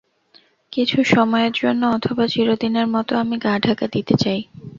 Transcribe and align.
কিছু 0.73 0.97
সময়ের 1.07 1.53
জন্য 1.53 1.81
অথবা 1.89 2.23
চিরদিনের 2.27 2.87
মত 2.87 3.09
আমি 3.21 3.35
গা-ঢাকা 3.37 3.85
দিতে 3.87 4.15
চাই। 4.15 4.39